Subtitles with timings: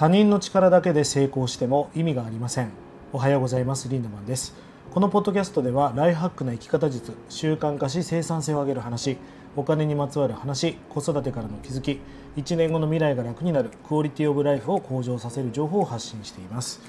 [0.00, 2.70] 他人の力だけで成功しても意味がありません。
[3.12, 3.90] おはようございます。
[3.90, 4.54] リンダマンです。
[4.94, 9.18] このポッドキャストではライフハックな生き方術習慣化し生産性を上げる話
[9.56, 12.00] お金にまつわる話子育てからの気づき
[12.38, 16.80] 1年後の未来が楽になるクオリティオブライフを向上させる情報を発信しています。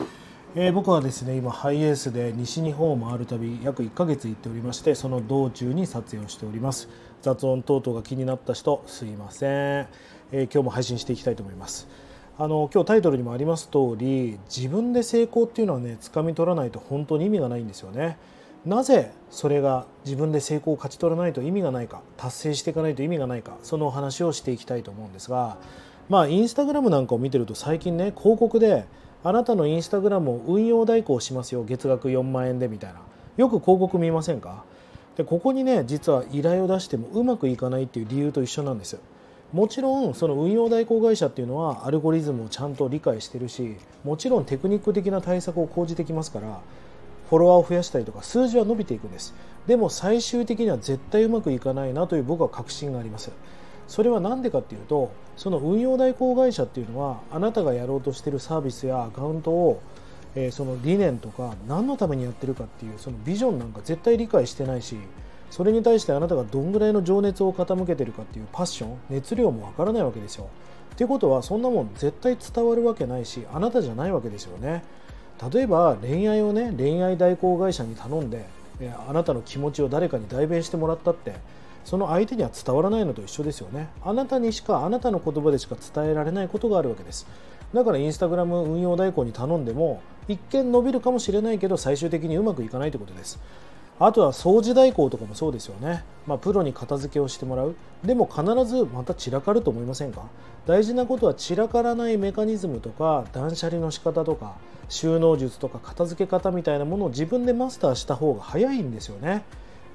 [0.55, 6.87] えー、僕はですね今ハイエースで西日本を回る旅約1ヶ月行っておりましてその道中に撮影をしております。
[7.21, 11.89] 雑音等々が気になった人すいません、えー、今日も配信していきたいと思います。
[12.43, 18.17] あの今日タイトルにもあります通り自分で成功っていうのはね掴み取らないと本当に意味がないんですよね。
[18.65, 25.57] なぜそれが自分で成功を勝ち取らないと意味がないか達成していかないと意味がないかそのお話をしていきたいと思うんですが
[26.09, 28.85] まあインスタグラムなんかを見てると最近ね広告で
[29.23, 33.01] あなたのインスタグラムを運用代行しますよ月額4万円でみたいな。
[33.37, 34.63] よく広告見ませんか？
[35.15, 38.93] でここにね実は依頼を出してもうまくいかないっていう理由と一緒なんです。
[38.93, 38.99] よ
[39.53, 46.61] もちろんその運用代行会社っていうのはアルゴリズムをちゃんと理解してるしもちろんテクニック的な対策を講じてきますから
[47.29, 49.33] フォロワーを増やしたりとか数字は伸びていくんです。
[49.65, 53.31] でも最終的には絶対うまくいかないなという僕は確信があります。
[53.87, 59.81] それは何でかっていうとその運用代行会社っていうのはあなたがやろうとしているサービスやアカウントを、
[60.35, 64.97] えー、その理念とか何のためにやってるかっていうそのビジョンなんか絶対理解してないし
[65.51, 70.47] それに対してあなたがどんぐらいの情熱を傾けてるかっていうパッション熱量もわからないわけですよ。
[70.93, 74.83] っていうことはそんなもん絶対伝わるわけないしあなたじゃないわけですよね。
[75.53, 78.45] 例えば恋愛をね恋愛代行会社に頼んで
[79.07, 81.35] あなたの気持ちを誰かに代弁してもらったって
[81.83, 87.27] その相手には伝わらないのと一緒ですよねあなたにしかあなたの言葉でしか伝えられないことがあるわけです
[87.73, 93.39] だからインスタグラム運用代行に頼んでも一見伸びるかもしれないけど最終的にうまくいかないということです
[94.03, 97.75] あとは掃除代行とかもそうですよね、まあ、プロに片付けをしてもらう。
[98.03, 100.23] でも必ずまた散らかると思いませんか？
[100.65, 104.55] 大事なことは散らからないメカニズムとか断捨離の仕方とか
[104.89, 109.43] 収納術とか片付け方みたいなものを自分でマスターした方が早いんですよね。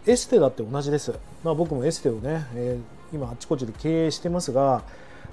[0.07, 1.13] エステだって同じです、
[1.43, 4.85] まあ、僕もエステをね、えー、今あちこちで経営してますが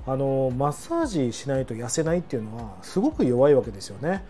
[0.08, 4.24] あのマッサージしないと痩せないっていうのはすごく弱いわけですよね。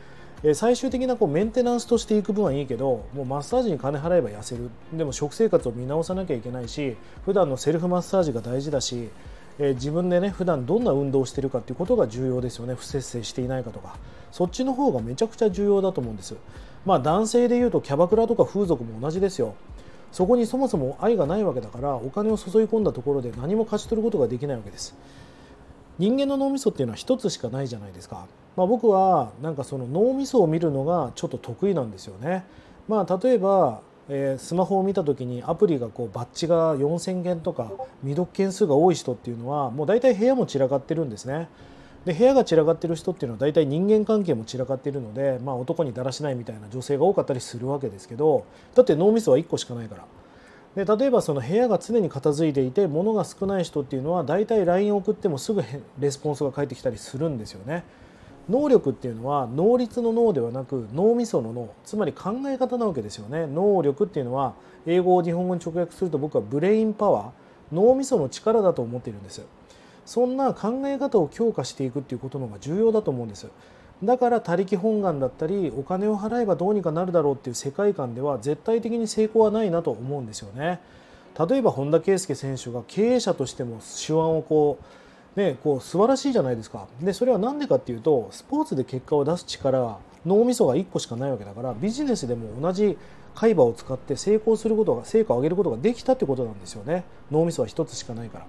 [0.44, 4.70] え最終的なこうメンテナンスとしていく分はいいけどもうマッサージに金払えば痩せる。
[4.92, 9.10] でも食生活を見直さなきゃいけないし普段のセルフマッサージが大事だし、
[9.58, 12.76] え、自分でね普段どんな運動をしてるかっていうことが重要ですよね。
[12.76, 13.96] 不節制していないかとか。
[14.32, 16.36] そっちの方がめちゃくちゃ重要だと思うんです。
[16.86, 19.56] まあ男性でいうとキャバクラとか風俗も同じですよ。
[20.12, 24.96] そこにそもそも愛がないわけだからお金を注い込んだところで何も勝ち取ることができないわけです。
[26.00, 32.46] 人間の脳みそっていうのは一つしかないじゃないですか、まあ、僕はなんかその脳みそを見るのがちょっと得意なんですよね。
[32.88, 37.72] まあ例えばえー、スマホを見た時にアプリがこうバッチが4000件とか
[38.02, 41.48] 未読件数が多い人っていうのはもう大体部屋も散らかってるんですね。
[42.06, 50.04] で部屋が散らかってる人っていうのは大体人間関係も散らかっているので、まあ、男にだらしないみたいな女性が多かったりするわけですけどだって脳みそは1個しかないから。
[50.76, 55.64] で例えばその部屋が常に片付いていて物が少ない人っていうのは大体 LINE を送ってもすぐ
[56.00, 57.84] レスポンスが返ってきたりするんですよね。
[58.50, 63.48] 能力っていうのは能率の脳ではなく脳みその脳つまり考え方なわけですよね。
[63.48, 64.54] 能力っていうのは
[64.86, 67.32] 英語を日本語に直訳すると僕はブレインパワー
[67.74, 69.42] 脳みその力だと思っているんです
[70.06, 73.48] そんな考え方を強化していくっていうことの方が重要だと思うんです
[74.04, 80.80] だから他力本願だったりお金を払えばどうにかなるだろうっていう世界観では絶対的に成功はないなと思うんですよね。
[81.50, 84.78] 例えば本田圭佑選手が経営者としても手腕をこ
[85.36, 86.88] うねこう素晴らしいじゃないですか。
[87.02, 92.98] でそれは何でかっていうとスポーツで結果を出す力脳みそが1個しかないわけだからビジネスでも同じ
[93.36, 97.04] 海馬を使って成功することが成果を上げることができたってことなんですよね。
[97.32, 98.46] 脳みそは1つしかないから。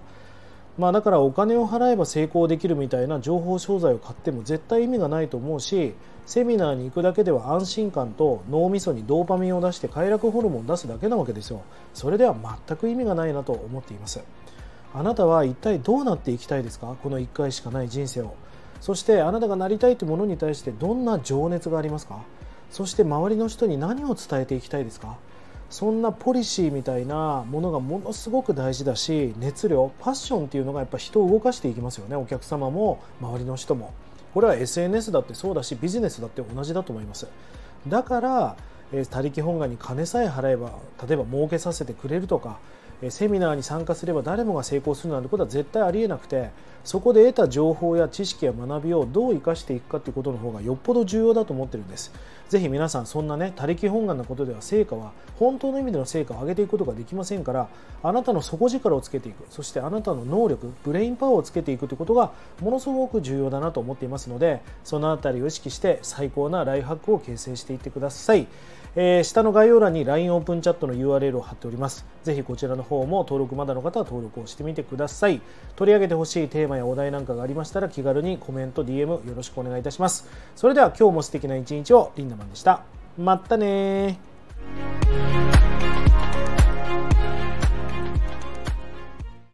[0.77, 5.95] まあ、だからお金を払えば成功できるみたいな情報商材を買っても絶対意味がないと思うし
[6.27, 11.63] セミナーに行くだけでは安心感と脳みそにドーパミンを出して快楽ホルモンを出すだけなわけですよ。
[11.93, 12.35] それでは
[12.67, 14.21] 全く意味がないなと思っています。
[14.93, 16.97] あなたは一体どうなっていきたいですか？
[17.03, 18.35] この1回しかない人生を。
[18.81, 22.23] そしてあなたがなりたいというものに対してどんな情熱がありますか？
[22.71, 25.19] そして周りの人に何を伝えていきたいですか？
[25.71, 32.17] そんなポリシーみたいなものがものすごく大事だし熱量パッションっていうのがやっぱ人を動かしていきますよね。
[32.17, 33.93] お客様も周りの人も。
[34.35, 37.27] これは SNS だってそうだしビジネスだって同じだと思います。
[37.89, 38.57] だから
[39.11, 40.73] 他力本願に金さえ払えば
[41.07, 42.59] 例えば儲けさせてくれるとか
[43.11, 46.51] セミナーに参加すれば誰もが成功するなんてことは絶対ありえなくて
[46.85, 52.13] そこで得た情報や知識や学びをどう生かしていくかということの方がよっぽど重要だと思ってるんです。
[52.49, 57.69] ぜひ皆さんそんなね他力本願なことでは成果は本当の意味での成果を上げていくことができませんから
[58.03, 68.47] あなたの底力をつけていくそしてあなたの能力ブレインパワーをつけていくということがものすごく重要だなと思っていますのでその辺りを意識して最高なライフハックを形成していってください。
[68.97, 72.07] えー、下の概要欄に LINE オープンチャットの URL を貼っております。
[72.23, 75.41] ぜひこちらの方も登録まだの方は登録をしてみてください。
[75.77, 80.29] 取り上げてほしいテーマやお題なんかがありましたら気軽にコメント、DM よろしくお願いいたします。
[80.55, 82.83] それでは今日も素敵な一日をリンダマンでした。
[83.19, 84.19] まったね